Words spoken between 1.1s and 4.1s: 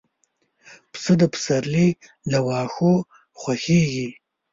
د پسرلي له واښو خوښيږي.